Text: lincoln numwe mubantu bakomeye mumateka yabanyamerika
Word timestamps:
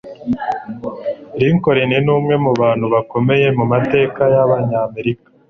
lincoln 1.39 1.91
numwe 2.05 2.35
mubantu 2.45 2.85
bakomeye 2.93 3.47
mumateka 3.57 4.21
yabanyamerika 4.33 5.27